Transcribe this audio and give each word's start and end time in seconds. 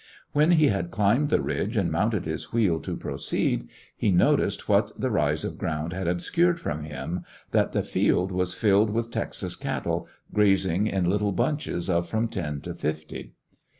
When 0.31 0.53
he 0.53 0.69
had 0.69 0.89
climbed 0.89 1.29
the 1.29 1.43
ridge 1.43 1.77
and 1.77 1.91
mounted 1.91 2.25
his 2.25 2.51
wheel 2.51 2.79
to 2.79 2.97
proceed, 2.97 3.69
he 3.95 4.09
noticed 4.09 4.67
what 4.67 4.99
the 4.99 5.11
rise 5.11 5.45
of 5.45 5.59
ground 5.59 5.93
had 5.93 6.07
obscured 6.07 6.59
from 6.59 6.85
him— 6.85 7.23
that 7.51 7.71
the 7.71 7.83
field 7.83 8.31
was 8.31 8.55
filled 8.55 8.89
with 8.89 9.11
Texas 9.11 9.55
cattle 9.55 10.07
grazing 10.33 10.87
in 10.87 11.07
little 11.07 11.33
bunches 11.33 11.87
of 11.87 12.09
from 12.09 12.29
ten 12.29 12.61
to 12.61 12.73
fifty. 12.73 13.33